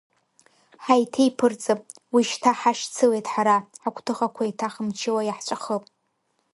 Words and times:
Ҳаиҭеиԥырҵып, 0.83 1.81
уи 2.13 2.23
шьҭа 2.29 2.51
ҳашьцылеит 2.59 3.25
ҳара, 3.33 3.55
ҳагәҭыхақәа 3.81 4.43
еиҭах 4.45 4.75
мчыла 4.87 5.21
иаҳҵәахып. 5.25 5.83